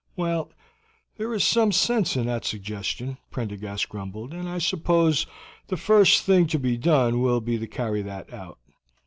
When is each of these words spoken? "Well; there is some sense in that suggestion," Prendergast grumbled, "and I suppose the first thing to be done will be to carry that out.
"Well; 0.15 0.51
there 1.17 1.31
is 1.31 1.43
some 1.43 1.71
sense 1.71 2.15
in 2.17 2.25
that 2.25 2.43
suggestion," 2.43 3.19
Prendergast 3.29 3.87
grumbled, 3.87 4.33
"and 4.33 4.49
I 4.49 4.57
suppose 4.57 5.27
the 5.67 5.77
first 5.77 6.23
thing 6.23 6.47
to 6.47 6.57
be 6.57 6.75
done 6.75 7.21
will 7.21 7.39
be 7.39 7.59
to 7.59 7.67
carry 7.67 8.01
that 8.01 8.33
out. 8.33 8.57